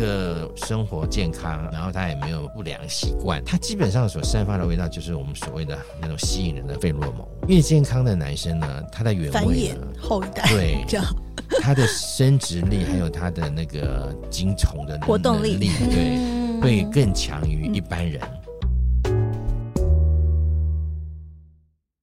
[0.00, 7.26] 个生活健康，然后他也没有不良习惯，他基本上所散发的味道就是我们所谓的那种吸引人的费洛蒙。
[7.46, 10.84] 越健康的男生呢，他的原味呢，后一代对，
[11.60, 18.20] 他的生殖力还有他的那个精虫的活动力，对，会更强于一般人。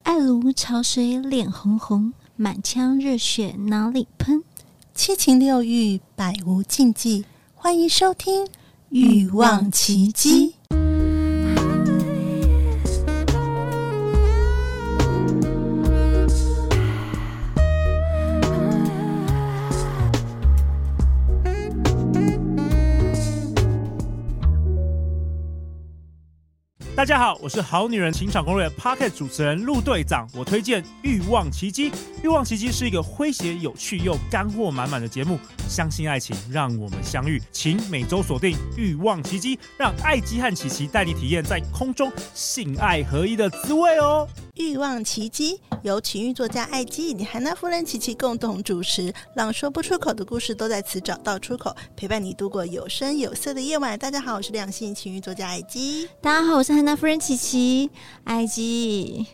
[0.04, 4.44] 爱如潮水，脸红红，满腔热血哪里喷？
[4.94, 7.26] 七情六欲，百无禁忌。
[7.68, 8.46] 欢迎收听
[8.92, 10.52] 《欲望奇迹》。
[26.98, 30.28] 大家好，我是好女人情场攻略 Pocket 主持人陆队长。
[30.34, 31.92] 我推荐《欲望奇迹》，
[32.24, 35.40] 《欲望奇迹》是一个诙谐、有趣又干货满满的节目。
[35.70, 37.40] 相信爱情，让我们相遇。
[37.52, 44.28] 请每周锁定《欲望奇迹》，让爱姬和琪琪带你体验在空中性爱合一的滋味哦。
[44.58, 53.98] 欲望奇迹由情欲作家艾姬以及韩娜夫人琪琪共同主持，让说不出口的故事都在此找到出口，陪伴你度过有声有色的夜晚。
[54.00, 56.10] 大家好，我是两性情欲作家艾姬。
[56.22, 57.92] 大家好，我是韩娜夫人琪琪。
[58.24, 59.28] 艾姬，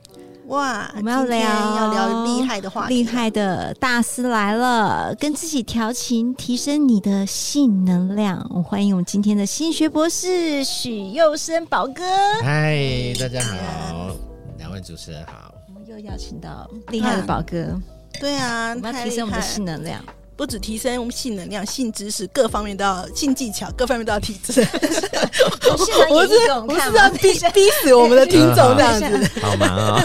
[0.48, 8.46] 哇，我们要聊要聊厉害的话题，厉害的大师来了，跟自己调情，提升你的性能量。
[8.54, 12.04] 我欢迎我们今天的心学博士许佑生宝哥。
[12.42, 14.33] 嗨，大家好。
[14.74, 17.82] 两位主持人好，我们又邀请到厉害的宝哥，啊，
[18.20, 20.04] 对啊，我们要提升我们的性能量，
[20.36, 24.66] 不止提升我们性能量、性知识，各方面都要性技巧，各方面都要提升。
[26.10, 26.34] 我是
[26.68, 30.04] 我是要逼逼死我们的听众这样子， 好忙啊！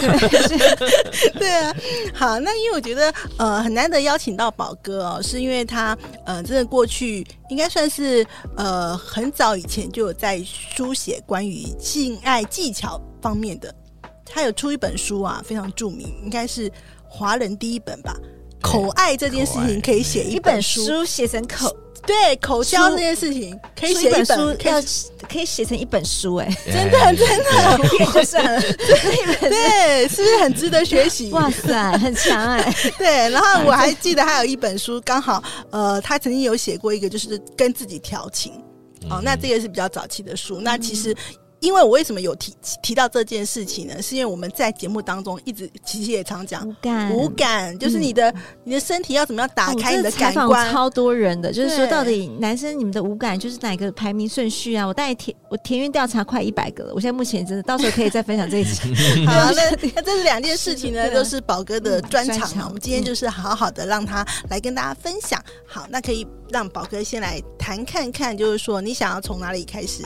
[1.39, 1.75] 对啊，
[2.13, 13.73] 好，那因为我觉得呃很难得邀请到宝哥哦，是因为他呃真的过去应该算是呃很早以前就有在书写关于性爱技巧方面的。
[14.29, 16.71] 他有出一本书啊，非常著名，应该是
[17.03, 18.15] 华人第一本吧。
[18.61, 21.73] 口爱这件事情可以写一本书，写成口
[22.05, 24.33] 对口交这件事情可以写一本书，
[24.65, 24.81] 要
[25.29, 28.61] 可以写成一本书，哎，真的真的，就算了，
[29.39, 31.31] 对，是不是很值得学习？
[31.33, 32.75] 哇塞，很强哎！
[32.99, 35.41] 对，然后我还记得还有一本书，刚好
[35.71, 38.61] 呃，他曾经有写过一个，就是跟自己调情。
[39.09, 41.15] 哦，那这个是比较早期的书，那其实。
[41.59, 44.01] 因为我为什么有提提到这件事情呢？
[44.01, 50.69] 是因为我们在节目当中一直其实也常讲无感，无感就是你的、嗯、你的身体要怎么样打开你的感官。
[50.69, 54.85] 哦、超多人的，就是说到底男生你们的无感就是哪个排名顺序啊？
[54.85, 58.93] 我大概填我田园调查快一百个了，我现在目前真的到时候可以再分享这一集。
[59.27, 62.49] 好，那那这是两件事情呢，都是宝哥的专长。
[62.55, 65.43] 嗯、我们今天就是好好的让他来跟大家分享。
[65.67, 70.03] 好，那可以让宝哥先来谈看看，就是说你想要从哪里开始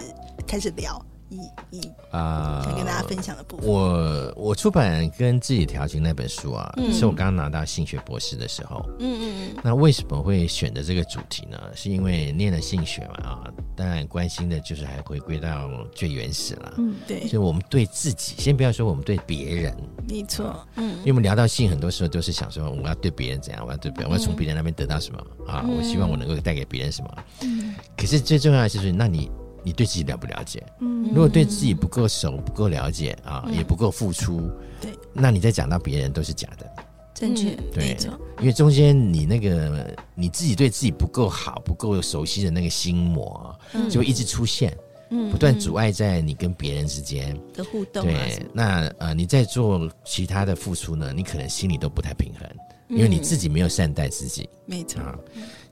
[0.47, 0.99] 开始聊？
[1.33, 3.67] 一一啊，想跟大家分享的部分。
[3.67, 8.85] 我我出版跟自己调情那本书啊，嗯、是我刚刚拿到性学博士的时候。
[8.99, 9.61] 嗯嗯嗯。
[9.63, 11.59] 那为什么会选择这个主题呢？
[11.73, 13.43] 是因为念了性学嘛啊，
[13.75, 16.73] 当然关心的就是还回归到最原始了。
[16.77, 17.27] 嗯，对。
[17.27, 19.75] 所以我们对自己，先不要说我们对别人，
[20.07, 20.55] 没错。
[20.75, 25.65] 嗯，因为我们聊到性，很多时候都是想说，我要对别人怎样，我要对别人，我要从别人那边得到什么啊？
[25.67, 27.17] 我希望我能够带给别人什么。
[27.41, 27.73] 嗯。
[27.97, 29.31] 可是最重要的就是，那你。
[29.63, 30.61] 你对自己了不了解？
[30.79, 34.49] 嗯，如果对自己不够熟、不够了解啊，嗯、也不够付出，
[34.81, 36.69] 对，那你再讲到别人都是假的，
[37.13, 37.55] 正确。
[37.73, 37.97] 对，
[38.39, 43.57] 因为中间你那个你自己对自己不够好、不够熟悉的那个心魔，
[43.89, 44.77] 就会一直出现，
[45.09, 47.37] 嗯，不断阻碍在你跟别人之间。
[47.53, 48.03] 的互动。
[48.03, 52.47] 对，那呃，你在做其他的付出呢，你可能心里都不太平衡。
[52.89, 55.01] 因为你自己没有善待自己，没错。
[55.01, 55.17] 啊，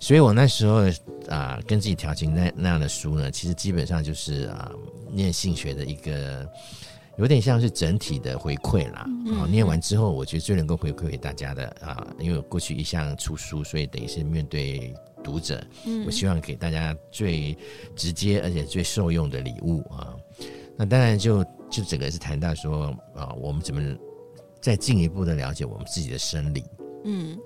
[0.02, 0.82] 所以我那时候
[1.30, 4.72] 啊，跟自己调情那那样的书呢，其实基本上就是啊，
[5.12, 6.46] 念性学的一个
[7.18, 9.06] 有点像是整体的回馈啦。
[9.38, 14.92] 啊，念完之后，我觉得最能够回馈给大家的啊，因为我过去一向出书，所以等于是面对
[15.24, 15.64] 读者，
[16.08, 17.56] 我希望给大家最
[17.96, 20.18] 直接而且最受用的礼物啊。
[20.76, 23.96] 那当然就就整个是谈到说啊，我们怎么
[24.60, 26.66] 再进一步的了解我们自己的生理。
[27.04, 27.38] 嗯，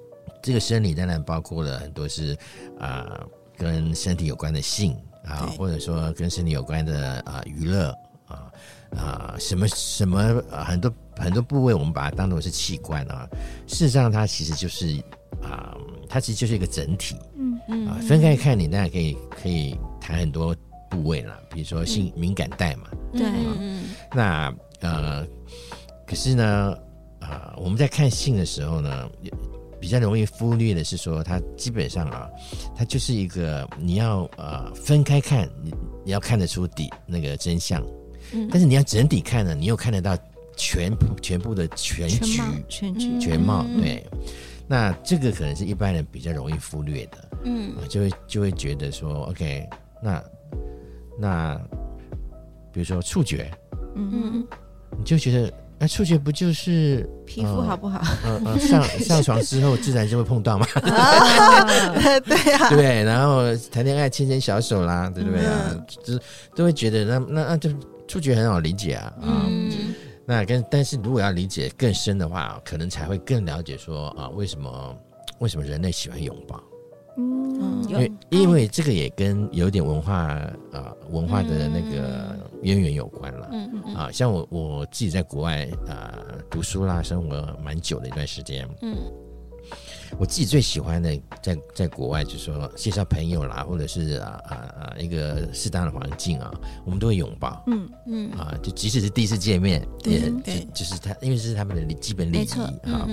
[0.46, 2.38] 这个生理当然包括了很多是
[2.80, 3.28] 啊、呃，
[3.58, 4.96] 跟身体有关的性
[5.26, 7.90] 啊，或者说跟身体有关的啊娱乐
[8.28, 8.54] 啊
[8.96, 10.22] 啊什么什么、
[10.52, 13.28] 啊、很多很多部位，我们把它当做是器官啊，
[13.66, 15.04] 事实上它其实就是
[15.42, 15.76] 啊，
[16.08, 17.16] 它其实就是一个整体。
[17.36, 17.60] 嗯。
[17.68, 17.88] 嗯。
[17.88, 20.56] 啊，分开看你当然可以可以谈很多
[20.92, 23.26] 部位啦，比如说性敏感带嘛，对，
[23.60, 25.26] 嗯，那呃，
[26.06, 26.78] 可是呢。
[27.22, 29.10] 啊，我们在看性的时候呢，
[29.86, 32.28] 比比较容易忽略的是说，它基本上啊，
[32.76, 35.72] 它就是一个你要呃分开看，你
[36.04, 37.86] 你要看得出底那个真相，
[38.34, 40.18] 嗯，但是你要整体看呢，你又看得到
[40.58, 44.04] 全部全部的全局全局全貌，对。
[44.68, 49.70] 那这个可能是一般人比较容易忽略的，嗯，就会就会觉得说，OK，
[50.02, 50.24] 那
[51.20, 51.56] 那
[52.74, 53.52] 比如说触觉，
[53.96, 54.48] 嗯嗯，
[54.98, 55.54] 你就觉得。
[55.78, 58.02] 那触觉不就是皮肤好不好？
[58.26, 60.66] 嗯嗯，上上床之后自然就会碰到嘛。
[62.26, 65.76] 对呀，对，然后谈恋爱牵牵小手啦，对不对啊？
[66.04, 66.20] 就
[66.56, 67.70] 都会觉得那那那就
[68.08, 69.46] 触觉很好理解啊啊。
[70.26, 74.96] 那跟但是如果要理解更深的话，可能才会更了解说啊，为什么
[75.40, 76.60] 为什么人类喜欢拥抱？
[77.62, 83.50] 嗯，因为因为这个也跟有点文化啊、呃、文化的那个渊源有关了。
[83.52, 88.68] 嗯嗯啊，像我我自己在国外啊、呃、读书啦，生活蛮久的一段时间。
[88.82, 88.96] 嗯，
[90.18, 96.54] 我自己最喜欢的在在国外，就是说介绍朋友啦，或者是啊啊啊一个适当的环境啊，
[96.86, 97.64] 我们都会拥抱。
[97.68, 103.08] 嗯嗯啊，就即使是第一次见面，也就就是他，因为这是他们的基本礼仪啊。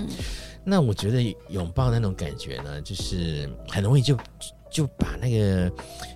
[0.65, 4.17] 那我觉得拥抱那种感觉呢，就是很容易就
[4.71, 5.71] 就把那个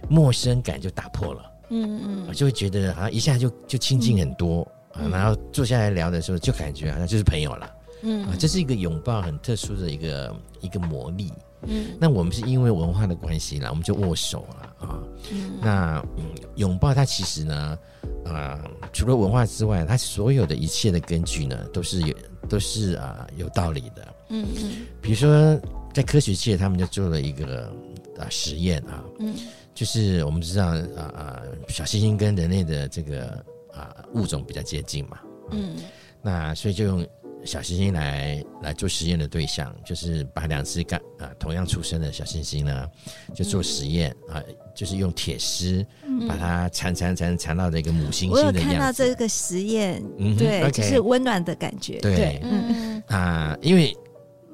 [0.09, 7.71] 陌生感就打破了，嗯嗯，我就会觉得好像一下就就亲近很多，嗯、啊，然后坐下来聊的时候就感觉好像就是朋友了，
[8.03, 8.27] 嗯。
[8.27, 11.33] 啊，这是一个拥抱很特殊的一个一个魔力，
[11.63, 14.99] 嗯，那我们是因为文化的关系啦，我们就握手了啊，
[15.33, 16.25] 嗯，那嗯
[16.57, 17.79] 拥抱它其实呢，
[18.25, 22.15] 啊，除了文化之外，它所有的一切的根据呢，都是有
[22.49, 24.15] 都是啊有道理的。
[24.29, 25.59] 嗯嗯，比如说
[25.95, 27.73] 在科学界，他们就做了一个
[28.19, 29.35] 啊实验啊，嗯，
[29.75, 30.67] 就是我们知道
[30.97, 35.21] 啊啊，小猩猩跟人类的这个啊物种比较接近嘛，
[35.53, 35.77] 嗯，
[36.23, 37.07] 那所以就用
[37.47, 42.87] 小星星来来做实验的对象，就是把两只刚啊同样出生的小星星呢，
[43.35, 44.43] 就做实验啊，
[44.75, 45.87] 就是用铁丝
[46.29, 48.59] 把它缠缠缠缠到这个母猩猩的样子。
[48.59, 53.97] 我有看到这个实验，嗯，对，就是温暖的感觉，对，嗯啊，因为。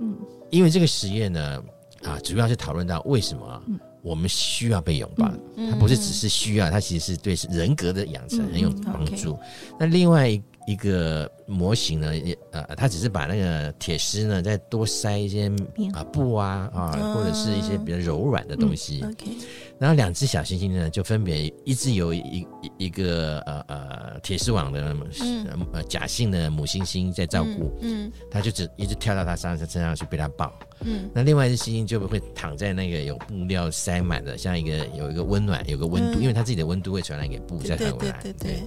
[0.01, 0.17] 嗯，
[0.51, 1.63] 因为这个实验呢，
[2.03, 3.63] 啊，主要是讨论到为什么
[4.03, 5.31] 我们需要被拥抱。
[5.57, 9.39] 嗯，它不是只是需要，它其实是对人格的养成很有帮助。
[9.79, 15.51] 那另外一一个模型呢，也呃，他只是把那个铁丝呢再多塞一些
[15.93, 19.03] 啊布啊啊，或者是一些比较柔软的东西。
[19.05, 19.27] OK。
[19.79, 22.47] 然后两只小星星呢，就分别一只有一
[22.79, 24.97] 一个呃呃铁丝网的
[25.73, 38.53] 呃假性的母星星在照顾，嗯，它就只一直跳到它身上身上去被它抱，嗯，那另外一只星星就会躺在那个有布料塞满的，像一个有一个温暖有个温度，因为它自己的温度会传染给布再传回来，对对。
[38.53, 38.63] 对。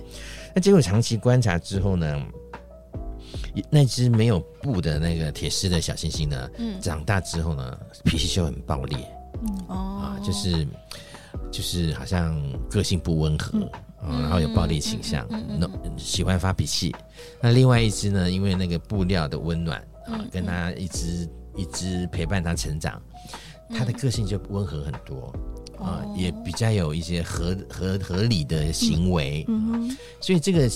[0.56, 2.26] 那结果长期观察之后呢，
[3.70, 8.98] 那只没有布的那个铁丝的小星星呢，嗯，长大之后呢，脾气就很暴烈，
[9.44, 10.66] 嗯哦，啊，就是。
[11.52, 13.60] 就是好像个性不温和，
[14.04, 15.28] 嗯，然后有暴力倾向，
[15.60, 16.96] 那喜欢发脾气。
[17.42, 23.02] 那另外一只呢，因为那个布料的温暖啊，跟他一直一直陪伴他成长，
[23.70, 25.34] 他的个性就温和很多
[25.80, 29.46] 啊，也比较有一些合合合理的行为。
[29.48, 30.70] 嗯，所以这个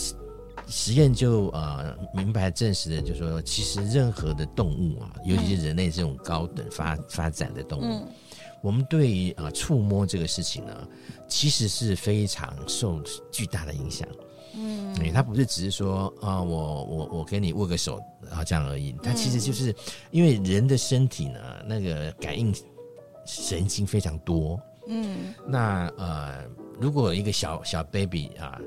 [0.67, 8.07] 实验就呃明白证实的，就是说其实任何的动物啊，尤其是人类这种高等发发展的动物。
[8.61, 10.87] 我们对于啊触摸这个事情呢，
[11.27, 13.01] 其实是非常受
[13.31, 14.07] 巨大的影响。
[14.53, 18.93] 嗯，哎，它不是只是说啊，我我我跟你握个手啊这样而已。
[19.01, 19.73] 它其实就是
[20.11, 22.53] 因为人的身体呢，那个感应
[23.25, 24.59] 神经非常多。
[24.89, 26.43] 嗯，那呃，
[26.79, 28.59] 如果一个小小 baby 啊，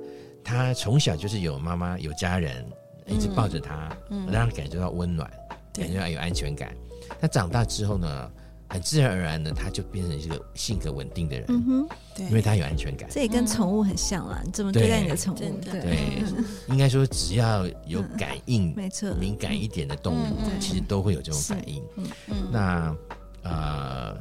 [0.42, 2.64] 他从小就是有妈妈有家人
[3.06, 5.30] 一直抱着他，嗯，让他感觉到温暖，
[5.74, 6.74] 感觉到有安全感。
[7.20, 8.30] 他长大之后呢，
[8.68, 11.44] 很自然而然的，他就变成一个性格稳定的人。
[11.48, 13.08] 嗯哼，对，因为他有安全感。
[13.10, 15.38] 这也跟宠物很像啦，你怎么对待你的宠物？
[15.38, 16.22] 对，对，
[16.68, 21.82] 应该说只要有感应，没错，敏感一点的动物，其实都会有这种反应。
[21.96, 22.36] 嗯嗯。
[22.52, 22.96] 那
[23.42, 24.16] 呃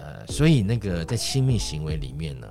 [0.00, 2.48] 呃，所以那个在亲密行为里面呢，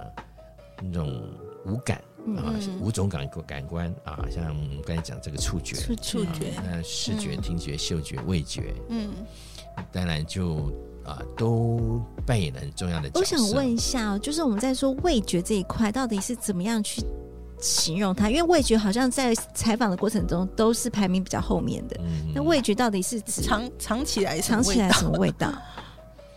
[0.81, 1.21] 那种
[1.65, 1.97] 五感
[2.37, 9.09] 啊，五种感感官啊，像我们刚才讲这个触觉，触觉，那视觉、听觉、嗅觉、味觉，嗯，
[9.91, 10.71] 当然就。
[11.05, 13.19] 啊，都扮演了很重要的角色。
[13.19, 17.01] 我想问一下，就是我们在说味觉这一块，到底是怎么样去
[17.59, 18.29] 形容它？
[18.29, 21.95] 因为味觉好像在采访的过程中都是排名比较后面的。
[22.01, 25.51] 嗯，那味觉到底是指藏藏起来藏起来什么味道？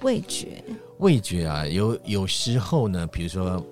[0.02, 0.62] 味觉，
[0.98, 3.64] 味觉啊，有有时候呢，比如说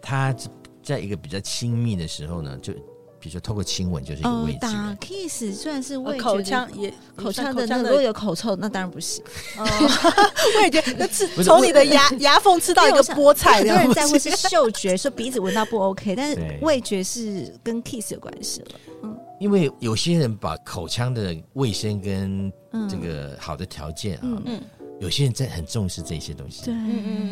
[0.00, 0.34] 他
[0.82, 2.72] 在一个比较亲密的时候呢，就
[3.20, 4.58] 比比如说透过亲吻就是一个味觉。
[4.60, 9.22] 打 kiss 虽然是味觉口腔也口腔的，那如果有口臭，那当然不行。
[10.62, 18.66] 味觉那吃从你的牙牙缝吃到一个菠菜，有人在乎是嗅觉，说鼻子闻到不 OK，但是味觉是跟 kiss 有关系了。
[19.02, 22.50] 嗯，因为有些人把口腔的卫生跟
[22.88, 24.60] 这个好的条件啊，嗯，
[25.00, 26.64] 有些人在很重视这些东西。
[26.64, 26.74] 对，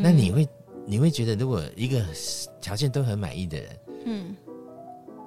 [0.03, 0.49] 那你会
[0.87, 2.05] 你会觉得，如果一个
[2.61, 3.69] 条件都很满意的人，
[4.05, 4.37] 嗯。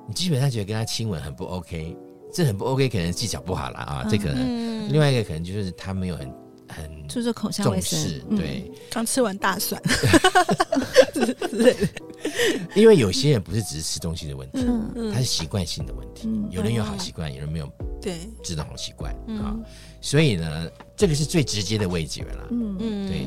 [0.08, 1.96] 你基本上觉得跟他亲吻很不 OK，
[2.34, 4.02] 这很不 OK，可能技巧不好了啊。
[4.04, 6.34] 嗯、这可能、嗯、另外一个可能就是他没有很
[6.68, 9.80] 很就是口腔卫生，对，刚吃完大蒜
[12.76, 14.66] 因为有些人不是只是吃东西的问题，
[14.96, 16.28] 嗯、他是习惯性的问题。
[16.28, 19.56] 嗯、有人有好习惯，嗯、有人没有对这种好习惯啊。
[20.02, 22.48] 所以呢，这个是最直接的味觉了。
[22.52, 23.26] 嗯嗯，对。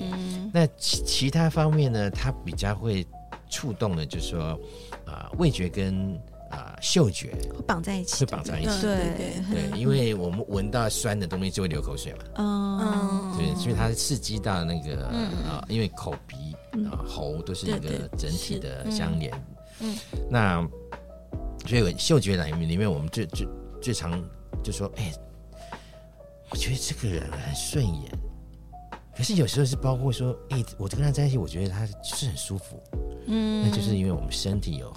[0.53, 3.07] 那其其他方面呢，它比较会
[3.51, 4.59] 触动的，就是说
[5.05, 6.21] 啊、呃，味觉跟。
[6.53, 8.83] 啊，嗅觉会绑在一起，会绑在一起。
[8.83, 9.15] 对
[9.51, 12.19] 对，因为我们闻到酸的东西就会流口水嘛。
[12.37, 15.07] 嗯，对，所以它刺激到那个
[15.49, 16.37] 啊，因为口鼻
[16.85, 19.33] 啊喉都是一个整体的相连。
[19.81, 19.97] 嗯，
[20.31, 20.61] 那
[21.67, 23.49] 所以嗅觉里面里面我们最最
[23.81, 24.23] 最常
[24.63, 25.13] 就说，哎，
[26.51, 28.11] 我觉得这个人很顺眼。
[29.17, 32.83] 可是有时候是包括说，哎，我跟他在一起，我觉得他就是很舒服。
[33.27, 34.93] 嗯，那就是因为我们身体有。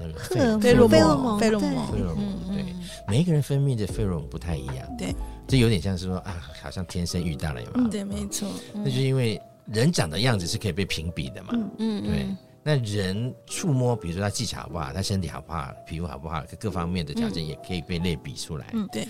[0.00, 2.64] 那个费洛蒙，费洛蒙，费洛蒙，对，
[3.08, 5.12] 每一个人分泌的费洛蒙不太一样，对，
[5.48, 7.88] 这有点像是说啊，好像天生遇到了，有没有？
[7.88, 12.26] 对，没错，那就是因为人长的样子是可以被评比的嘛，嗯，对。
[12.68, 19.08] 那人触摸，比如说他技巧好不好，他身体好不好，皮肤好不好，各方面的条件也可以被类比出来，嗯，对。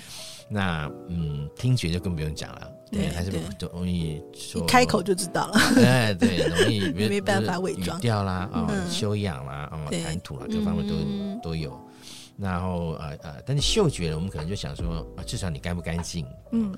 [0.49, 3.33] 那嗯，听觉就更不用讲了，对，还是
[3.73, 11.77] 容易说，开口就知道了，哎，对，容易 没办法伪装，语调啦，啊，修养啦，啊，谈吐啦，各方面都都有。
[12.37, 16.73] 然后呃呃，但是嗅觉，我们可能就想说，啊，至少你干不干净，嗯，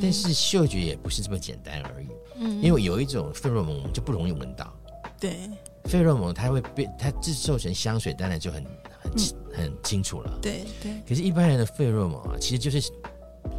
[0.00, 4.74] 但是嗅觉也不是这么简单而已，嗯，因为有一种费洛蒙就不容易闻到，
[5.20, 5.36] 对，
[5.84, 8.64] 费洛蒙它会被它制作成香水，当然就很
[9.00, 9.12] 很
[9.52, 10.92] 很清楚了，对对。
[11.08, 12.90] 可是，一般人的费洛蒙啊，其实就是。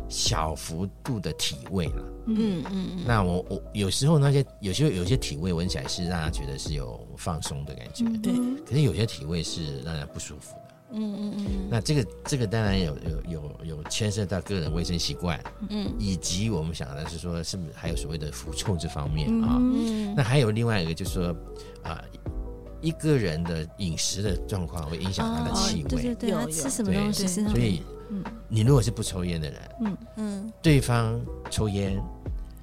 [0.07, 3.03] 小幅度的体味了，嗯嗯嗯。
[3.07, 8.33] 那我我有时候那些有些有些体味闻起来是让他觉得是有放松的感觉，对。
[8.63, 11.67] 可是有些体味是让人不舒服的，嗯嗯嗯。
[11.69, 15.39] 那这个这个当然有有有有牵涉到个人卫生习惯，
[15.69, 19.57] 嗯，以及我们想的是说是不是还有所谓的腐臭这方面啊？
[19.59, 20.13] 嗯。
[20.15, 21.35] 那还有另外一个就是说
[21.83, 22.03] 啊，
[22.81, 27.81] 一个人的饮食的状况会影响他的气味，对对对，他吃什么东西，所以。
[28.07, 31.99] 嗯，你如果是不抽烟的人，嗯嗯，对方抽烟，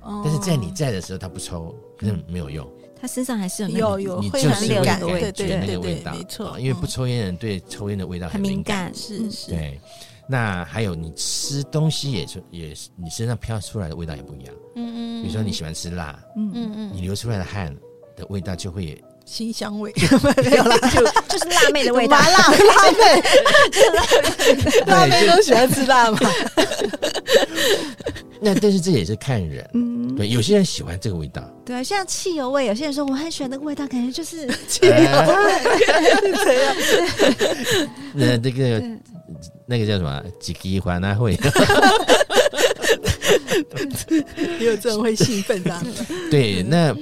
[0.00, 2.64] 但是在你在的时候他不抽，那没有用，
[3.02, 5.00] 他身上还是有有有你就是会感
[5.34, 9.80] 觉那个味道，没错，因为不抽烟的人对抽烟的味道很敏感，是是，对。
[10.28, 17.76] 那还有你吃东西也是也是你身上飘出来的味道也不一样，嗯嗯，比如说你喜欢吃辣，嗯嗯嗯，你流出来的汗
[18.16, 19.02] 的味道就会。
[19.24, 19.92] 辛香味
[20.44, 23.22] 没有啦，就就是辣妹的味道，麻辣 辣妹，
[24.86, 26.18] 辣妹都喜欢吃辣嘛。
[28.42, 34.96] 那但是这也是看人，嗯，对，有些人喜欢这个味道，对，像汽油味，有些人说我很喜欢那个味道，感觉就是 汽油味？
[38.12, 38.82] 那这个
[39.66, 40.22] 那个叫什么？
[40.40, 41.38] 几吉花那会，
[44.58, 45.80] 也有这种会兴奋的，
[46.30, 46.94] 对，那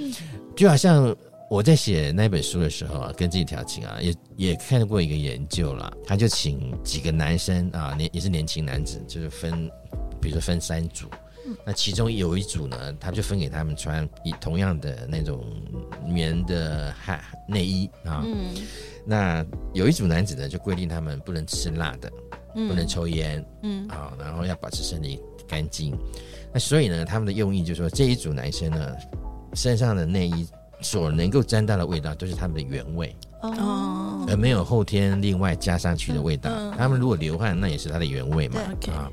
[0.54, 1.16] 就好像。
[1.50, 5.92] 我在写那本书的时候啊，跟自己调情啊，也也看过一个研究啦。
[6.06, 9.68] 他就请几个男生啊，年也是年轻男子，就是分，
[10.20, 11.06] 比如说分三组，
[11.64, 15.44] 那其中有一组呢，他就分给他们穿以同样的那种
[16.06, 18.54] 棉的汗内衣啊，嗯，
[19.04, 22.12] 那有一组男子呢，就规定他们不能吃辣的，
[22.54, 25.96] 嗯，不能抽烟，嗯，啊，然后要保持身体干净。
[26.52, 28.92] 那所以呢，他们的用意就是说，这一组男生呢，
[29.54, 30.46] 身上的内衣。
[30.82, 36.50] 所能够沾到的味道都是他们的原味哦，而没有后天另外加上去的味道。
[36.74, 39.12] 他们如果流汗，那也是他的原味嘛啊。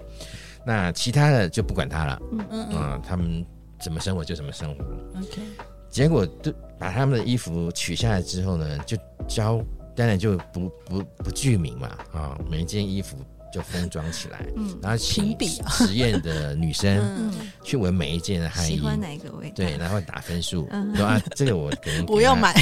[0.68, 3.46] 那其他的就不管他了，嗯嗯啊，他们
[3.80, 4.84] 怎么生活就怎么生活。
[5.18, 5.42] OK，
[5.90, 8.98] 结果都把他们的衣服取下来之后呢，就
[9.30, 9.64] 交，
[9.96, 13.16] 当然就不不不具名嘛啊，每一件衣服。
[13.58, 15.36] 就封装起来，嗯，然后请
[15.72, 17.34] 实验的女生
[17.66, 19.54] 去闻每一件的汗衣，喜欢哪个味道？
[19.56, 22.54] 对，然后打分数，说啊，这个我可能 不要买，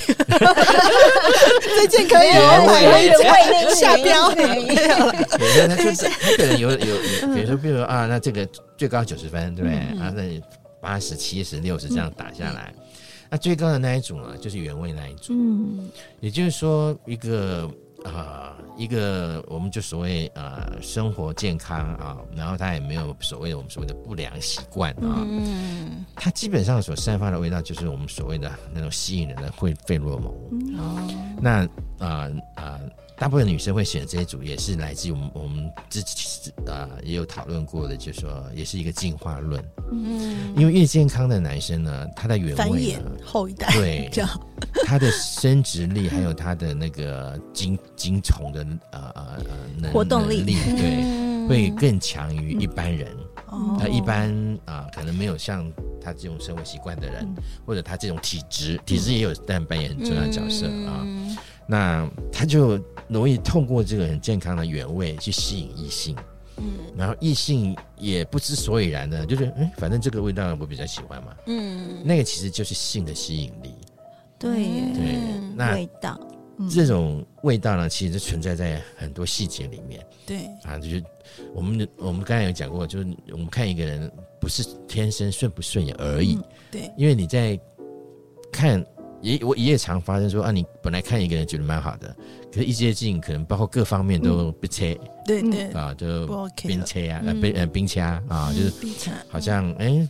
[1.59, 5.13] 这件可以哦，原味下标，没有了。
[5.67, 8.47] 他就是他可能有有有，比如说比如说啊，那这个
[8.77, 9.77] 最高九十分，对不对？
[9.99, 10.41] 啊，那
[10.79, 12.73] 八十七十六十这样打下来，
[13.29, 15.33] 那最高的那一组啊，就是原味那一组。
[15.33, 15.89] 嗯，
[16.21, 17.69] 也就是说一个。
[18.05, 30.31] 啊、呃，一个我们就所谓啊、呃，生活健康啊，然后他也没有所谓的我们所谓的不良习惯啊，嗯，他基本上所散发的味道就是我们所谓的那种吸引人的会费洛蒙，
[30.77, 31.67] 哦、嗯，那
[31.99, 32.79] 啊啊。
[33.17, 39.63] 大部分女生会选这一组，也是来自于我们我们之前啊也有讨论过的，就是说也是一个进化论。
[39.89, 44.11] 嗯，因为越健康的男生呢，他的原位呢，后一代对，
[44.85, 49.41] 他的生殖力还有他的那个精精虫的呃呃
[49.83, 53.15] 呃活动力，对，嗯、会更强于一般人。
[53.47, 54.29] 哦、嗯，一般
[54.65, 55.71] 啊、呃，可能没有像
[56.01, 57.35] 他这种生活习惯的人，嗯、
[57.65, 60.99] 或者他这种体质，体质也有但扮演很重要的角色啊。
[61.05, 61.37] 嗯、
[61.67, 62.79] 那他就。
[63.07, 66.15] 容易透过这个很健康的原味去吸引异性，
[66.57, 73.75] 嗯，然后异性也不知所以然的，就是哎，反正这个味道我比较喜欢嘛，嗯，那个其实就是性的吸引力，
[74.39, 74.55] 对
[74.95, 75.19] 对，
[75.55, 76.19] 那味道，
[76.67, 80.37] 这种味道呢，其实存在在很多细节里面，对。
[80.63, 81.03] 啊，就是
[81.53, 86.39] 我们我们刚才有讲过，就是我们看一个人不是天生顺不顺眼而已，
[86.71, 87.55] 对，因为你在
[88.51, 88.83] 看。
[89.25, 92.15] 也我也常发生说啊，你本来看一个人觉得蛮好的，
[92.53, 95.63] 可是一接近，可能包括各方面都不切、嗯，对对。
[95.71, 96.27] 啊，就
[96.61, 100.07] 冰切啊，冰呃冰掐啊，就是好像哎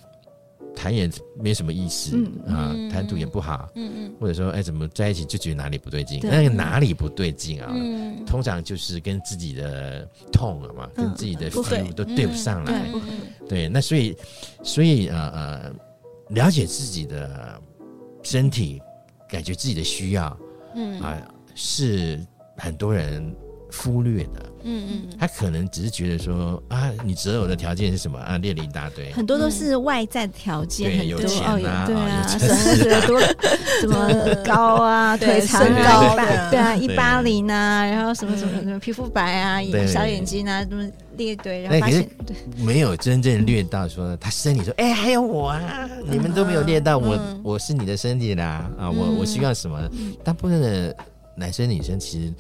[0.76, 7.72] 谈也没什么意思、嗯、啊，谈吐也不好，嗯嗯，或者说哎怎么在一起就觉得哪里不对劲，那个哪里不对劲啊？
[7.74, 13.02] 嗯、通常就是跟自己的痛了嘛，跟自己的 feel 都对不上来，嗯、
[13.48, 14.14] 对，那所以
[14.62, 15.74] 所以呃呃
[16.32, 17.62] 了解自己的
[18.22, 18.82] 身体。
[19.30, 20.38] 感觉自己的需要，
[20.76, 21.00] 嗯。
[21.02, 21.18] 啊，
[21.56, 22.20] 是
[22.58, 23.34] 很多人
[23.72, 28.18] 忽略的，嗯嗯，他可能只是觉得说啊，你择偶的条件是什么？
[28.20, 33.20] 啊，列了一大堆，很多都是外在条件，对，有钱啊，对啊，什么多，
[33.82, 36.16] 什么高啊，腿长高，
[36.50, 40.90] 对啊，一八零啊，然后什么什么什么皮肤白啊，小眼睛啊，什么。
[41.18, 42.08] 列对，然后发现
[42.58, 49.80] 没有真正列到说他身体说，哎，还有我啊，你们都没有列到我，我是你的身体啦啊，我我需要什么？
[50.24, 50.96] 大部分的
[51.36, 52.34] 男生女生其实，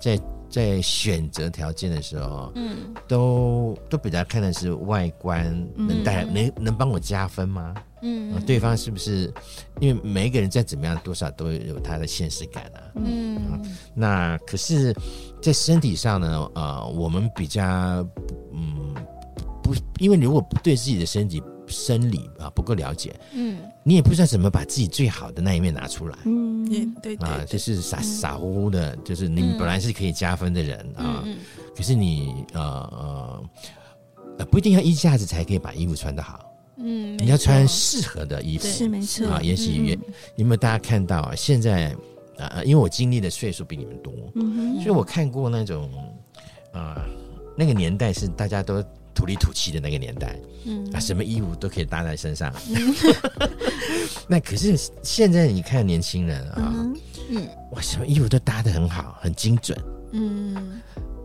[0.00, 0.20] 在
[0.50, 2.76] 在选择条件的时候，嗯，
[3.08, 7.74] 都都比较看的是外观能带来能能帮我加分吗？
[8.02, 9.32] 嗯，对方是不是？
[9.80, 12.82] 因为每一个人再怎么样，多少都有他的现实感啊。
[12.96, 13.60] 嗯，
[13.94, 14.94] 那可是。
[15.42, 17.60] 在身体上呢，呃，我们比较，
[18.52, 18.94] 嗯，
[19.60, 26.64] 不，因为如果不对自己的身体生理啊不够了解，嗯，你也不知道怎么把自己最好的那一面拿出来，嗯，
[27.02, 31.24] 对对啊，就是傻傻乎乎的，就是你本来是可以加分的人啊，
[31.76, 33.42] 可是你呃
[34.38, 36.51] 呃，不一定要一下子才可以把衣服穿得好，
[36.82, 38.66] 嗯，你要穿适合的衣服。
[38.66, 39.28] 是没错。
[39.28, 39.98] 啊，也许也
[40.36, 41.34] 有没有大家看到啊？
[41.34, 41.94] 现在。
[42.38, 45.88] 啊，因为我经历的岁数比你们多，嗯、所以我看过那种，
[46.72, 47.02] 啊、呃，
[47.56, 48.82] 那个年代是大家都
[49.14, 52.52] 土里土气的那个年代，嗯，啊，什么衣服都可以搭在身上。
[52.74, 52.94] 嗯、
[54.26, 56.96] 那可是现在你看年轻人啊，嗯，
[57.30, 57.48] 嗯。
[57.72, 59.78] 哇，什么衣服都搭的很好，很精准。
[60.12, 60.80] 嗯，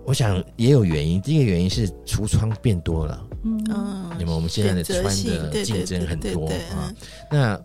[0.05, 3.25] 我想也有原因，第一个原因是橱窗变多了，
[3.69, 6.93] 嗯，那么我们现在的穿的竞争很多啊，
[7.31, 7.59] 那。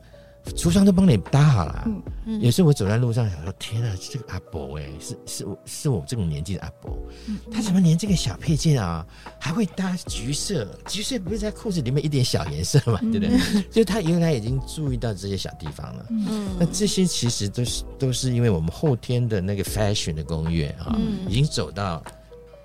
[0.56, 9.06] 橱窗都帮你搭好了，嗯嗯、也是我走在路上想说，天啊，这个阿伯哎，是是我是我这种年纪的阿伯，嗯、他怎么连这个小配件啊？
[9.38, 10.66] 还会搭橘色？
[10.88, 13.28] 橘色不是在裤子里面一点小颜色嘛，对不对？
[13.54, 16.06] 嗯、就他原来已经注意到这些小地方了。
[16.10, 22.02] 嗯，那这些其实都是都是因为我们后天的那个 fashion 的攻略啊，嗯、已经走到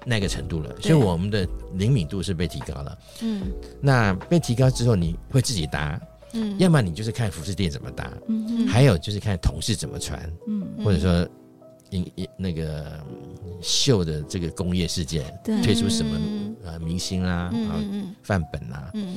[0.07, 2.97] 那个程度了，所以我们的灵敏度是被提高了。
[3.21, 3.41] 嗯，
[3.81, 5.99] 那被提高之后，你会自己搭。
[6.33, 11.27] 嗯，要么你就是看服饰店怎么搭，嗯，还有就是看同事怎么穿，嗯，或者说，
[11.89, 12.99] 因那个
[13.61, 15.23] 秀的这个工业世界
[15.63, 16.19] 推出什么
[16.65, 17.83] 呃明星啦啊
[18.23, 19.15] 范本啦，嗯，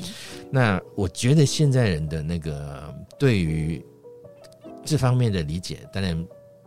[0.53, 3.85] 那我觉得现在人的那个对于
[4.85, 6.25] 这方面的理解，当然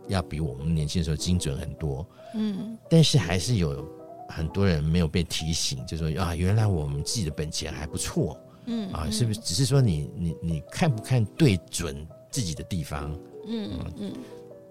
[0.08, 3.82] 要比我们年轻的时候精准很多，嗯，但是还是有
[4.28, 8.38] 很多人没有被提醒，就说啊，原来我们自己的本钱还不错。
[8.66, 13.12] 嗯啊，是不是只是说你你你看不看对准自己的地方？
[13.46, 14.12] 嗯嗯，嗯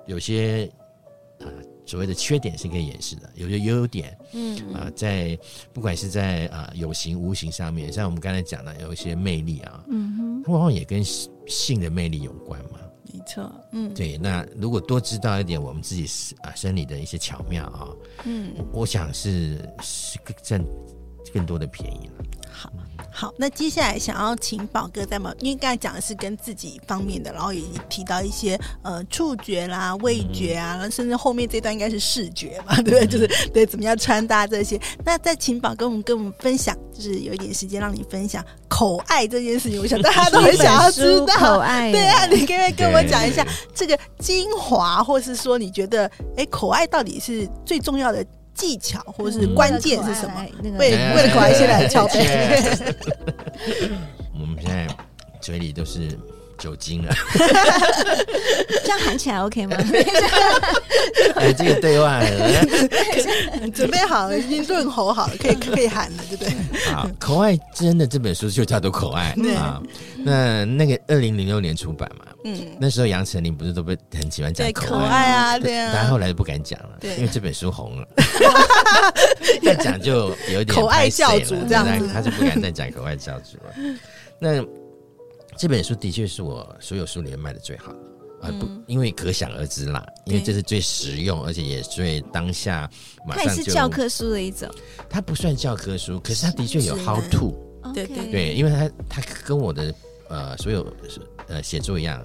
[0.07, 0.67] 有些
[1.39, 1.45] 啊
[1.85, 5.37] 所谓的缺点是可以掩饰的，有些优点，嗯啊，在
[5.71, 11.03] 不管是在啊有形无形上面，像我们刚才讲的，有一些魅力啊，嗯哼，往往也跟
[11.45, 12.79] 性的魅力有关嘛。
[13.13, 14.17] 没错，嗯，对。
[14.17, 17.87] 那如果多知道一点我们自己啊生理的一些巧妙啊，
[18.25, 20.65] 嗯，我想是是更占
[21.33, 22.25] 更多的便宜了。
[22.51, 22.71] 好。
[23.15, 33.05] 好，那接下来想要请宝哥在嘛，因为刚才讲的是跟自己方面的，然后也提到一些呃触觉啦、味觉啊，嗯、甚至后面这段应该是视觉嘛， 对不对？
[33.05, 34.81] 嗯、就是对怎么样穿搭这些。
[35.05, 41.91] 那再请宝哥我们跟我们分享，就是有一点时间让你分享口爱这件事情，我想大家都很想要知道 口爱。
[41.91, 43.45] 对啊，你可不可以跟我讲一下
[43.75, 48.25] 这个精华，或是说你觉得哎口爱到底是最重要的？
[48.53, 50.45] 技巧或者是关键是什么？
[50.77, 52.19] 为为了可爱，现在很翘背。
[54.39, 54.87] 我们现在
[55.41, 56.17] 嘴里都是
[56.63, 57.13] 酒精了，
[58.83, 59.75] 这样喊起来 OK 吗？
[61.35, 62.25] 哎，这个对外
[63.75, 66.53] 准备好了，已经润喉好了，可以可以喊了，对不对？
[66.85, 69.81] 好，口爱真的这本书就叫做口爱 啊。
[70.23, 72.23] 那那个二零零六年出版嘛。
[72.45, 75.59] 嗯，那时候杨丞琳不是都被很喜欢讲口爱啊？
[75.59, 78.07] 对啊，但后来就不敢讲了，对，因为这本书红了，
[79.61, 83.73] 再讲就有点口爱教主这样子，他就不敢再讲口爱教主了。
[84.39, 84.61] 那
[85.57, 87.99] 这本书的确是我所有书里面卖的最好的
[88.41, 92.89] 啊，不，因为可想而知啦，因为这是最实用，而且也最当下
[93.25, 93.49] 马上就。
[93.51, 94.69] 它也是教科书的一种，
[95.09, 97.55] 它不算教科书，可是它的确有 how to，
[97.93, 98.31] 对对。
[98.31, 99.95] 对，因为它它跟我的
[100.27, 100.85] 呃所有
[101.47, 102.23] 呃写作一样。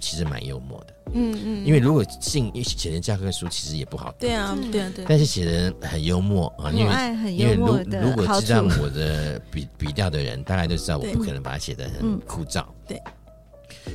[0.00, 5.04] 其实蛮幽默的，嗯嗯，因为如果信写成教科书，其实也不好对啊，对啊，对。
[5.06, 13.00] 但是写的很幽默啊，因为因为如如果知道我的笔笔调的人，大概都知道我不可能把它写的很枯燥，对。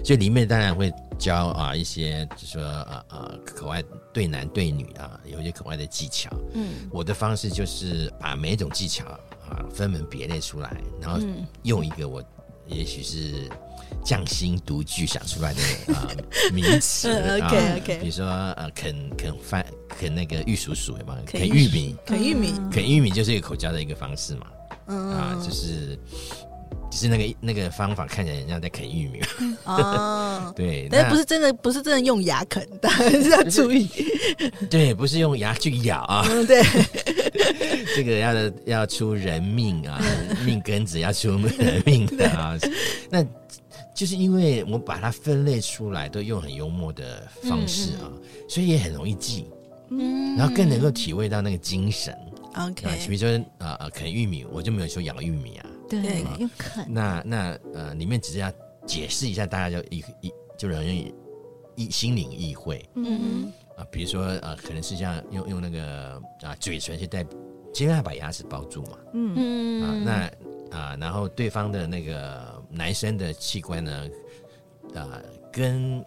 [0.03, 6.29] 所以里面当然会教啊一些，就是说啊啊口爱对男对女啊，有一些口爱的技巧。
[6.53, 11.19] 嗯，我的方式就是把每一种技巧啊分门别类出来，然后
[11.63, 12.23] 用一个我
[12.67, 13.49] 也许是。
[14.03, 15.59] 匠心独具想出来的
[15.93, 16.07] 啊
[16.53, 17.09] 名词，
[17.41, 19.65] OK OK，比如说呃啃啃饭
[19.97, 24.45] 啃那个玉蜀黍嘛，啃玉米，啃玉米，啃玉米就是一个口交的一个方式嘛，
[24.93, 25.97] 啊，就是
[26.91, 29.21] 只是那个那个方法看起来人家在啃玉米。
[29.65, 33.89] 哦， 对，但是不是真的不是真的用牙啃的，是 要注意，
[34.69, 36.63] 对，不是用牙去咬啊，对，
[37.95, 38.33] 这个要
[38.65, 40.01] 要出人命啊，
[40.45, 42.57] 命根子要出人命的啊，
[43.09, 43.25] 那。
[43.93, 49.45] 就是因为我把它分类出来，都用很幽默的方式啊，嗯、所以也很容易记，
[49.89, 52.13] 嗯，然后更能够体会到那个精神。
[52.55, 56.85] OK，比如说啊呃啃玉米，我就没有说咬玉米啊，对，用啃。
[56.87, 58.51] 那那呃里面只是要
[58.85, 61.13] 解释一下，大家就一一就容易
[61.75, 62.87] 一心领意会。
[62.95, 67.25] 嗯嗯啊，比如说呃可能是像用用那个啊嘴唇去带，
[67.73, 68.97] 尽量把牙齿包住嘛。
[69.13, 70.31] 嗯嗯啊那。
[70.71, 74.09] 啊，然后对方的那个男生的器官呢，
[74.93, 76.03] 啊，跟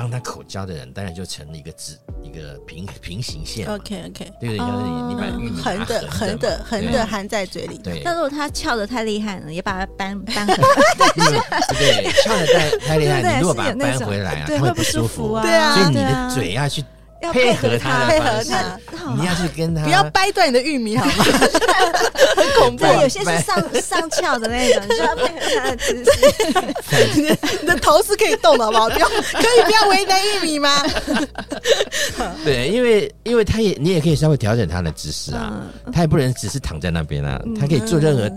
[0.00, 3.68] 帮他口交的人，当然就成了一个直一个平平行线。
[3.68, 7.76] OK OK，对对，就是你你把玉米横的横的横的含在嘴里。
[7.76, 10.62] 对，但如果他翘的太厉害了，也把它扳 扳回来。
[11.68, 15.42] 对，翘的太太厉害，你如果把它扳回来啊，他会不舒服啊。
[15.42, 16.82] 对啊，所以你的嘴要去。
[17.22, 18.78] 要配合他，配合他，
[19.16, 21.12] 你要去跟他，不要掰断你的玉米好吗？
[22.36, 26.10] 很恐怖，有些是上上翘的那种，你就要配合他的姿势。
[27.20, 28.88] 你的你的头是可以动的，好不好？
[28.88, 30.82] 不要，可以不要为难玉米吗？
[32.44, 38.30] 对，因为因为他也，你也可以稍微调整他的姿势啊，他也不能只是躺在那边啊，他可以做任何。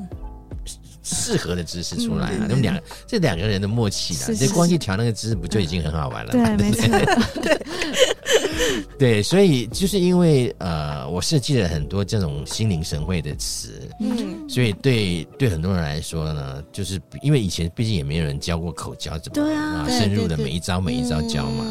[1.03, 6.31] 适合的姿势出来啊，那么两这两个人的默契啊，这光去调那个姿势不就已经很好玩了？
[6.31, 6.87] 对，没错。
[7.41, 7.61] 对，
[8.97, 21.65] 对，所以就是因为呃，我设计了很多这种心领神会的词，嗯，所以对对很多人来说呢，就是因为以前毕竟也没有人教过口交怎么对啊，深入的每一招每一招教嘛。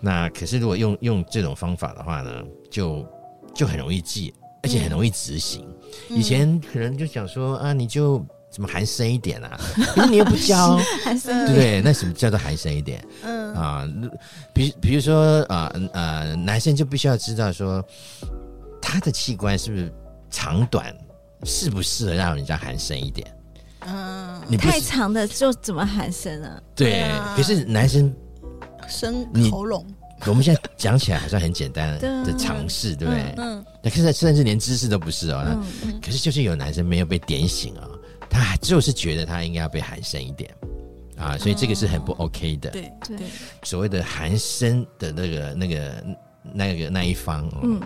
[0.00, 3.06] 那可是如果用用这种方法的话呢，就
[3.54, 4.34] 就很容易记，
[4.64, 5.64] 而且很容易执行。
[6.10, 8.24] 以前可能就想说啊，你就。
[8.54, 9.58] 怎么含深一点啊？
[9.96, 11.82] 可是你又不教， 对不对？
[11.82, 13.04] 那什么叫做含深一点？
[13.24, 13.88] 嗯啊，
[14.52, 17.84] 比比如说啊呃，男生就必须要知道说
[18.80, 19.92] 他的器官是不是
[20.30, 20.96] 长短
[21.42, 23.26] 适不适合让人家含深一点？
[23.86, 26.62] 嗯，你太长的就怎么含深啊？
[26.76, 28.14] 对，可是男生
[28.88, 29.84] 生喉咙，
[30.26, 33.34] 我们现在讲起来好像很简单的尝试，对不对？
[33.38, 35.60] 嗯，那可是甚至连知识都不是哦。
[36.00, 37.82] 可是就是有男生没有被点醒啊。
[38.40, 40.50] 他就是觉得他应该要被含深一点。
[41.16, 42.70] 啊，所以这个是很不 OK 的。
[42.70, 43.16] 对对，
[43.62, 46.04] 所谓的含深的那个、那个、
[46.52, 47.80] 那个那一方，嗯，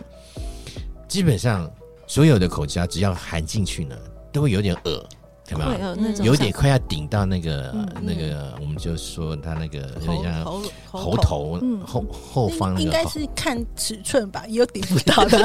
[1.07, 1.71] 基本上
[2.07, 3.95] 所有的口交只要含进去呢，
[4.33, 5.07] 都会有点恶。
[5.51, 5.71] 有没有？
[5.73, 11.59] 有那种有点快要顶到那个嗯那个，我们就说他那个有点喉像喉喉头。
[11.63, 11.81] 嗯。
[11.87, 15.39] 后后方那应该是看尺寸吧，也有顶不到的。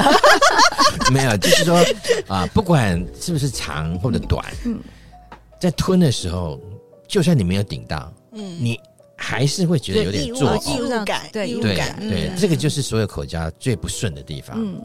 [1.12, 1.84] 没有，就是说
[2.28, 4.78] 啊，不管是不是长或者短，嗯。
[5.60, 6.60] 在吞的时候，
[7.08, 8.78] 就算你没有顶到，嗯，你
[9.16, 10.76] 还是会觉得有点作有呕。
[10.76, 12.36] 异物感，对对感，对，嗯。
[12.36, 14.56] 这个就是所有口交最不顺的地方。
[14.58, 14.78] 嗯。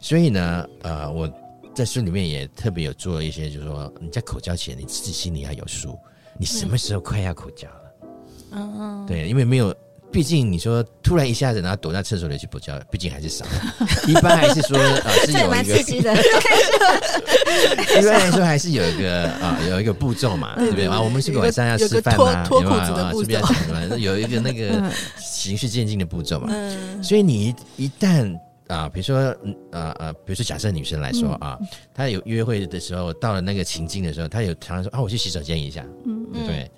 [0.00, 1.30] 所以呢，呃，我
[1.74, 5.98] 在书里面也特别有做一些，就是说你在口交前，你自己心里要有数，
[6.38, 8.08] 你什么时候快要口交了？
[8.52, 9.74] 嗯嗯，对，因为没有，
[10.12, 13.44] 毕竟你说突然一下子，然后躲在厕所里去口交，毕竟还是少。
[14.06, 16.14] 一般还是说，呃，是有一个刺激的，
[17.98, 21.00] 一般来说，还是有一个啊、有一个步骤嘛，对不对啊？
[21.00, 22.24] 我们是不是晚上要吃饭吗？
[22.24, 23.96] 有个脱有没有脱裤子的步骤啊是不是要讲的嘛？
[23.96, 26.46] 有一个那个嗯循序渐进的步骤嘛。
[26.50, 28.32] 嗯所以你一一旦
[28.74, 31.58] 啊，比如说嗯呃呃，比如说假设女生来说啊，
[31.94, 36.70] 她有约会的时候，到了那个情境的时候，她有常常说啊，我去洗手间一下，嗯对不对？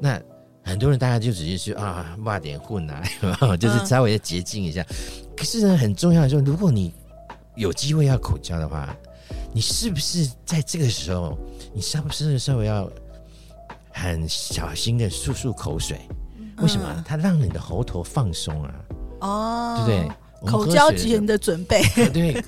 [0.00, 0.20] 那
[0.62, 3.02] 很多人大家就只是去啊骂点混啊，
[3.58, 4.86] 就是稍微的洁净一下。
[5.36, 6.92] 可是呢，很重要的说，如果你
[7.56, 8.94] 有机会要口交的话，
[9.52, 11.36] 你是不是在这个时候，
[11.74, 12.88] 你是不是稍微要
[13.90, 15.98] 很小心的漱漱口水？
[16.58, 17.04] 为什么？
[17.06, 18.74] 它让你的喉头放松啊，
[19.20, 20.16] 哦，对不对？
[20.46, 22.42] 口交前的准备， 对，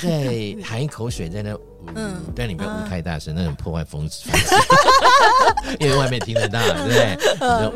[0.00, 4.28] 在含一口水在那，嗯嗯，但你不要捂太大声，那种破坏风风气，
[5.78, 7.18] 因为外面听得到，对不对？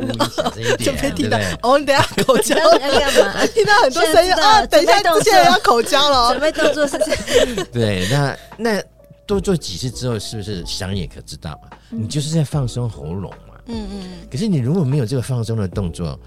[0.01, 1.59] 你就捂小声一就点，被听到对不对？
[1.63, 3.47] 哦，你等下口交，要要干嘛？
[3.47, 8.83] 听到很多声音啊，等一下准备动作现在要口交了准哦，备动作是这样对，那那
[9.27, 11.69] 多做几次之后，是不是想也可知道嘛？
[11.91, 13.55] 你就是在放松喉咙嘛。
[13.67, 16.19] 嗯嗯，可是你如果没有这个放松的动作，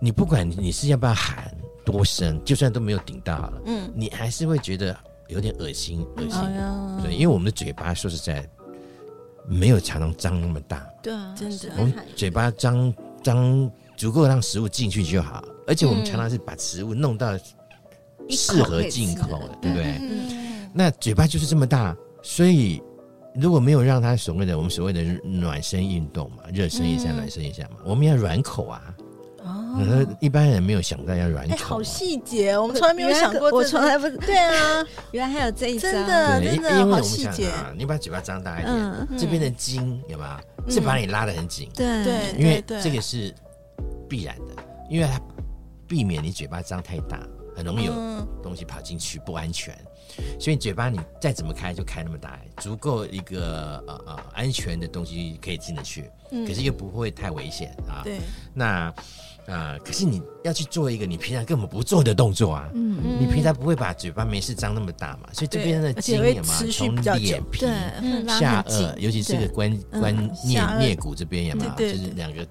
[0.00, 1.52] 你不管你是要不要喊
[1.90, 4.94] 多深，就算都没有顶到好了，嗯，你还是会觉得
[5.28, 6.40] 有点恶心，恶心。
[7.02, 8.46] 对，因为我们的嘴巴说实在
[9.46, 11.70] 没有常常张那么大，对啊，真的。
[11.78, 17.34] 我们嘴巴张张足够让食物进去就好，而且我们常常是把食物弄到
[18.28, 19.98] 适合进口的，对不对？
[20.02, 20.68] 嗯。
[20.74, 22.82] 那嘴巴就是这么大，所以
[23.34, 28.94] 如果没有让它所谓的我们所谓的暖身运动嘛，热身一下，嗯暖身一下嘛，我们要软口啊。
[29.78, 39.08] 哦，呃一般人没有想到要软哎，口好嘛，细节，我们从来没有想过，我从来不对啊， 原来还有这一招，真的对，因真的好因为我们想细节，啊，你把嘴巴张大一点，嗯。
[39.18, 40.70] 这边的筋有没有？
[40.70, 41.70] 是把你拉得很紧？
[41.74, 42.04] 对。
[42.04, 43.34] 对因为对这个是
[44.08, 45.20] 必然的，因为它
[45.86, 47.18] 避免你嘴巴张太大，
[47.56, 48.26] 很容易有嗯。
[48.42, 49.76] 东西跑进去，不安全。
[50.40, 56.46] 所以嘴巴你再怎么开就开那么大，足够一个呃呃安全的东西可以进得去，嗯。
[56.46, 58.00] 可是又不会太危险啊。
[58.02, 58.18] 对，
[58.54, 58.92] 那
[59.48, 62.68] 啊、呃可是你要去做一个你平常根本不做的动作啊。
[62.74, 67.60] 嗯，你平常不会把嘴巴没事张那么大嘛，所以这边的筋也嘛，从脸皮
[68.28, 71.70] 下颚，尤其是这个关嗯关颞颞骨这边有没有？
[71.76, 71.98] 对对。
[71.98, 72.42] 就是两个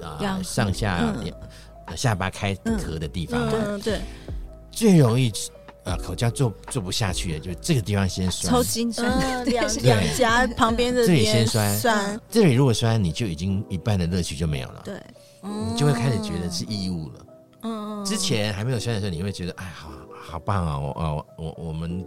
[0.00, 1.12] 啊、两上下、
[1.96, 4.00] 下巴开合的地方嘛，嗯对，
[4.70, 5.32] 最容易
[5.84, 8.52] 呃口交做做不下去的，就是这个地方先酸。
[8.52, 8.62] 抽。
[8.62, 11.76] 筋酸，嗯， 两两颊旁边的这里先酸。
[11.78, 14.94] 酸，这里如果酸，你就已经一半的乐趣就没有了，对，
[15.42, 17.26] 你就会开始觉得是义务了。
[17.62, 20.78] 嗯，嗯，之前还没有酸的时候，你会觉得哎，好好棒啊！
[20.78, 22.04] 我啊我我我们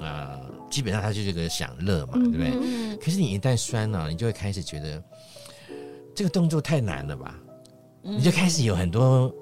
[0.00, 2.50] 呃，基本上它就是个享乐嘛，对不对？
[2.54, 5.02] 嗯可是你一旦酸了，你就会开始觉得
[6.14, 7.34] 这个动作太难了吧？
[8.02, 9.32] 你就开始有很多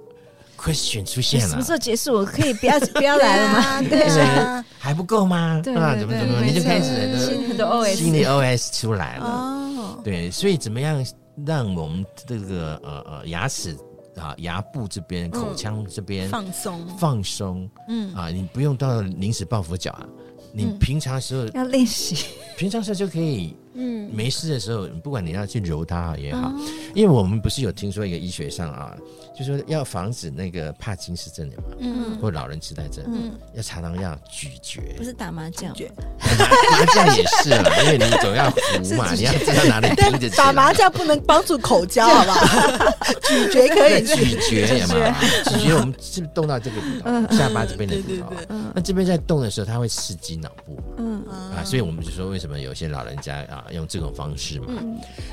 [0.59, 1.73] question 出现了什么时。
[1.73, 2.13] 候结束？
[2.15, 3.83] 我可以不要 不要来了吗？
[3.89, 5.61] 对啊，还不够吗？
[5.65, 9.25] 对啊，怎么怎么，你就开始很很多心理 OS 出来了。
[9.27, 11.05] 哦，对，所以怎么样
[11.45, 13.77] 让我们这个呃呃牙齿
[14.17, 17.69] 啊牙部这边、口腔这边放松，放松。
[17.89, 18.15] 嗯。
[18.15, 18.29] 啊？
[18.29, 20.07] 你不用到临时抱佛脚啊，
[20.53, 22.17] 你平常时候要练习，
[22.57, 26.53] 平常时候就可以嗯，没事的时候，不管你要去揉它也好，
[26.95, 28.97] 因为我们不是有听说一个医学上啊，
[29.39, 32.19] 就说要防止那个帕金斯症的嘛，嗯。
[32.21, 34.81] 或老人痴呆症，嗯，要常常要咀嚼。
[34.97, 40.73] 不是打麻将，觉麻麻将也是啦， 因为你总要扶嘛，你要知道哪里听着起打麻。
[40.73, 42.91] 将不能帮助口交，好不好？
[43.23, 45.13] 咀嚼可以，咀嚼有没有？
[45.45, 48.57] 咀嚼我们是不是动到这个骨头，下巴这边的骨头对对对？
[48.75, 50.79] 那这边在动的时候，它会刺激脑部。
[50.99, 51.25] 嗯。
[51.27, 54.67] 啊，所以我们就说为什么有些老人家啊用这种方式嘛，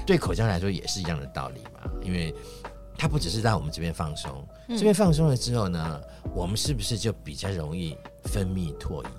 [0.05, 2.33] 对口腔来说也是一样的道理嘛，因为
[2.97, 6.01] 它不只是让我们这边放松，这边放松了之后呢，
[6.33, 9.09] 我们是不是就比较容易分泌唾液？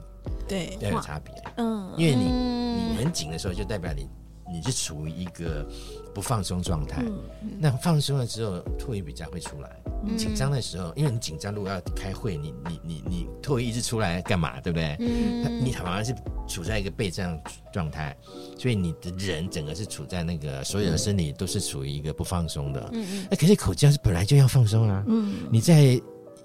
[0.49, 4.09] 对，要有差别，嗯，因为你嗯你很紧的时候，就代表你
[4.55, 5.67] 你是处于一个
[6.15, 7.03] 不放松状态。
[7.05, 9.69] 嗯、那放松了之后，唾液比较会出来。
[10.17, 14.61] 紧张、嗯、的时候，因为你紧张，如果要开会，你你你你唾液一直出来干嘛？
[14.61, 14.97] 对不对？
[15.01, 16.15] 嗯、你好像是
[16.47, 17.37] 处在一个备战
[17.73, 18.17] 状态，
[18.57, 22.93] 所以你的人整个是处在那个所有的身体都是处于一个不放松的。
[23.29, 25.03] 那可是口交是本来就要放松啊。
[25.09, 25.35] 嗯。
[25.51, 26.01] 你在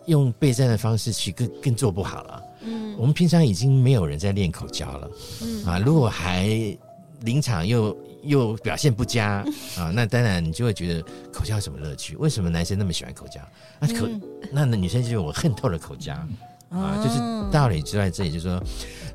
[0.08, 2.44] 用备战的方式去更更做不好了。
[2.64, 2.96] 嗯。
[2.98, 5.12] 我们平常已经没有人在练口交了。
[5.44, 5.66] 嗯。
[5.66, 6.48] 啊，如果还
[7.22, 7.96] 临场又。
[8.24, 9.46] 又表现不佳
[9.78, 11.02] 啊，那当然你就会觉得
[11.32, 12.18] 口交有什么乐趣？
[12.18, 13.40] 为什么男生那么喜欢口交？
[13.80, 16.14] 那口、嗯、那那女生就我恨透了口交、
[16.70, 17.18] 嗯、啊，就是
[17.50, 18.62] 道理就在这里，就是说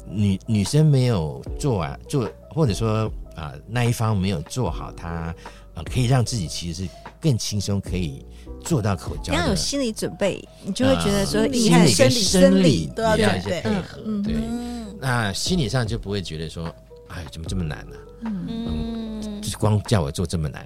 [0.09, 5.35] 女女生没有做啊做，或者说啊那一方没有做好，他
[5.75, 6.91] 啊可以让自己其实是
[7.21, 8.25] 更轻松，可以
[8.65, 9.35] 做到口交。
[9.35, 13.27] 你要有心理准备，你就会觉得说，你看生理生理都要对
[13.61, 14.35] 配合，对，
[14.99, 16.75] 那心理上就不会觉得说，
[17.15, 18.27] 哎，怎么这么难呢、啊？
[18.27, 18.47] 嗯。
[18.49, 20.65] 嗯就是光叫我做这么难，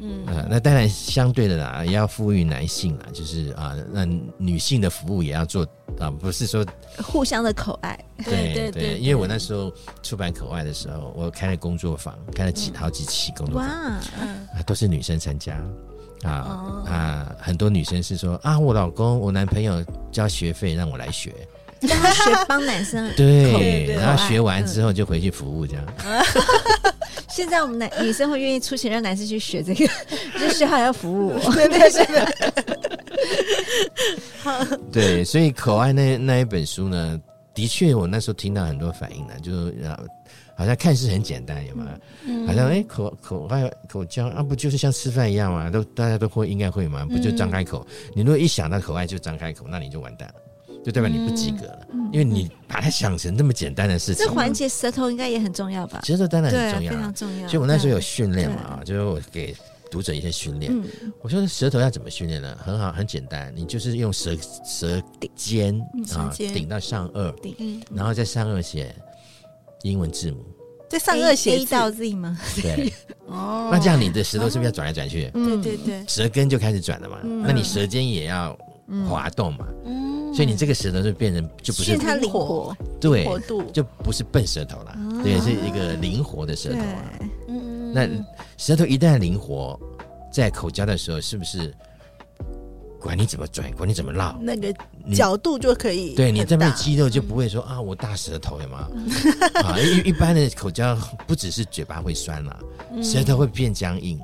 [0.00, 4.04] 嗯、呃，那当然相对的啦，也要赋予男性啦，就是啊，那
[4.36, 5.64] 女性的服务也要做
[6.00, 6.66] 啊，不是说
[7.04, 15.54] 互相的口爱，对对对，因为我那时候出版口爱的时候，我开了工作坊，开了几好几期工作坊，哇，嗯，都是女生参加。
[16.22, 21.32] 啊、哦、啊，很多女生是说啊，我老公我男朋友交学费让我来学。
[21.86, 25.84] 让他学帮男生 对，然后学完之后就回去服务这样。
[27.28, 29.86] 现在我们男女生会愿意出钱让男生去学这个，
[30.40, 31.38] 就学好要服务。
[31.52, 32.26] 对对对。
[34.92, 37.20] 对，所以口爱那那一本书呢，
[37.54, 39.74] 的确我那时候听到很多反应呢，就是
[40.56, 41.86] 好像看似很简单，有吗？
[42.46, 45.68] 好像哎口口爱口交啊，不就是像吃饭一样吗？
[45.68, 47.04] 都大家都会应该会吗？
[47.10, 47.86] 不就张开口？
[48.14, 50.34] 你如果一想到口爱就张开口，那你就完蛋了。
[50.86, 54.24] 就代表你不及格了，嗯、因为你把它想成那么简单的事情。
[54.24, 56.00] 这环节舌头应该也很重要吧？
[56.04, 57.48] 舌头当然很重要，非常重要。
[57.48, 59.52] 所以我那时候有训练嘛啊，就是我给
[59.90, 60.72] 读者一些训练。
[60.72, 62.56] 嗯、我说舌头要怎么训练呢？
[62.64, 65.02] 很好，很简单，你就是用舌舌
[65.34, 65.76] 尖
[66.14, 68.94] 啊顶到上顎，嗯、然后在上颚写
[69.82, 70.38] 英文字母，
[70.88, 72.38] 在上颚写 A 到 Z 吗？
[72.62, 72.92] 对，
[73.26, 75.28] 哦， 那这样你的舌头是不是要转来转去？
[75.32, 77.18] 对对对，舌根就开始转了嘛。
[77.24, 78.56] 那你舌尖也要
[79.08, 79.66] 滑动嘛。
[79.84, 80.14] 嗯。
[80.36, 83.26] 所以你这个舌头就变成就不是它灵活，对，
[83.72, 84.94] 就不是笨舌头了，
[85.24, 87.18] 对，是一个灵活的舌头啊。
[87.48, 88.06] 嗯，那
[88.58, 89.80] 舌头一旦灵活，
[90.30, 91.74] 在口交的时候，是不是
[93.06, 94.74] 管你怎么转，管你怎么绕，那个
[95.14, 96.12] 角度就可以？
[96.16, 98.88] 对，你这边肌肉就不会说啊，我大舌头有吗？
[99.62, 102.58] 啊，一一般的口交不只是嘴巴会酸了，
[103.00, 104.18] 舌头会变僵硬。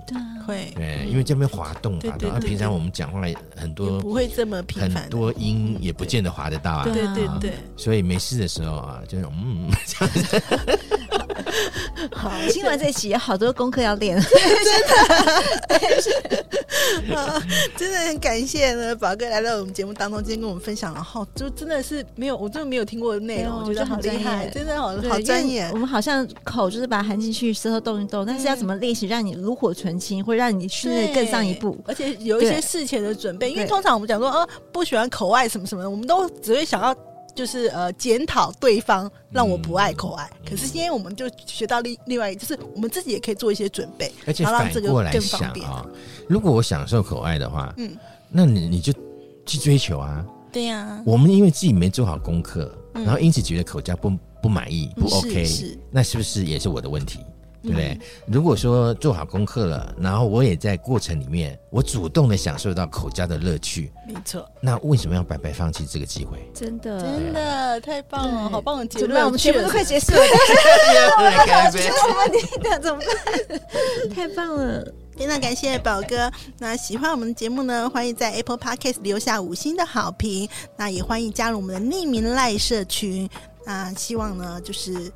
[0.44, 3.22] 会，对，因为这边滑动滑动，平常我们讲话
[3.56, 6.82] 很多不会这么频繁，很多音也不见得滑得到啊。
[6.82, 10.42] 对对对，所以没事的时候啊，就是嗯，这样子。
[12.12, 14.18] 好，听完这期有好多功课要练，
[15.68, 16.44] 真的，
[17.76, 25.68] 真的很感谢呢，宝哥来到我们节目当中，今天跟我们分享了好，就真的是没有，我真的没有听过的内容，我觉得好厉害，真的好好专业。
[25.72, 36.94] 我们好像口就是把它含进去，舌头动一动，但是要怎么练习让你炉火纯青，会让你训练更上一步，而且有一些事前的准备，因为通常我们讲说，哦，不喜欢口外什么什么的，我们都只会想要。
[37.34, 45.86] 就是呃，检讨对方让我不爱口爱，嗯、可是今天我们就学到另另外就是我们自己也可以做一些准备，而且反过来想啊，
[46.28, 47.96] 如果我享受口爱的话，嗯，
[48.28, 48.92] 那你你就
[49.46, 55.78] 去追求啊，对呀、啊，我们因为自己没做好功课，嗯、然后因此觉得口交不不满意，不 OK，是是。
[55.90, 57.20] 那是不是也是我的问题？
[57.62, 57.88] 对不对？
[57.92, 64.44] 嗯、如果说做好功课了，然后我也在过程里面，我主动的享受到口交的乐趣，没错。
[64.60, 66.50] 那为什么要白白放弃这个机会？
[66.52, 69.08] 真的，真的太棒了，好棒的结论！
[69.08, 69.24] 怎么办？
[69.26, 70.20] 我们全部都快结束了，
[71.18, 74.08] 我们听的怎么办？
[74.14, 74.92] 太棒了！
[75.16, 76.30] 非常感谢宝哥。
[76.58, 80.48] 那喜欢我们的节目呢，欢迎在 Apple Podcast 留下五星的好评。
[80.76, 83.28] 那也欢迎加入我们的匿名赖社群。
[83.64, 85.12] 那希望呢，就是。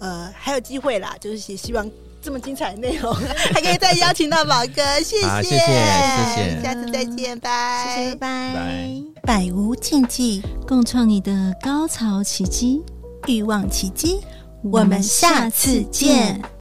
[0.00, 1.88] 呃，还有机会啦，就是也希望
[2.22, 3.14] 这么精彩的内容，
[3.52, 8.90] 还可以再邀请到宝哥， 谢谢，谢谢，谢谢，下次再见，拜，谢谢，拜，拜，
[9.22, 12.82] 百无禁忌，共创你的高潮奇迹，
[13.26, 14.20] 欲望奇迹，
[14.62, 16.59] 我们下次见。